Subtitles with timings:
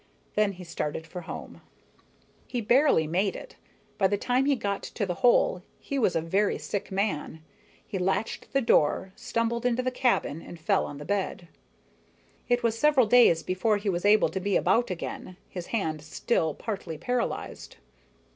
[0.33, 1.61] Then he started for home.
[2.47, 3.55] He barely made it.
[3.99, 7.43] By the time he got to the hole, he was a very sick man.
[7.85, 11.49] He latched the door, stumbled into the cabin and fell on the bed.
[12.49, 16.55] It was several days before he was able to be about again, his hand still
[16.55, 17.75] partly paralyzed.